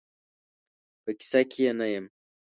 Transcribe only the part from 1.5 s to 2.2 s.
یې نه یم.